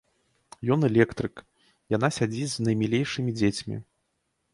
[0.75, 1.35] Ён электрык,
[1.95, 3.77] яна сядзіць з наймілейшымі дзецьмі.